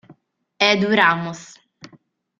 Edu 0.69 0.89
Ramos 0.97 1.41